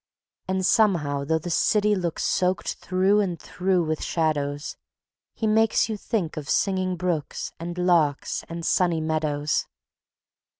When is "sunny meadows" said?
8.65-9.67